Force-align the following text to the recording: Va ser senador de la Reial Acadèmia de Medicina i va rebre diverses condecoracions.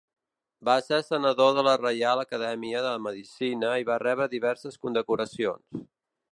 Va 0.69 0.77
ser 0.85 0.97
senador 1.09 1.51
de 1.57 1.63
la 1.67 1.73
Reial 1.81 2.23
Acadèmia 2.23 2.83
de 2.87 2.95
Medicina 3.09 3.69
i 3.85 3.87
va 3.93 4.01
rebre 4.07 4.31
diverses 4.35 4.83
condecoracions. 4.87 5.89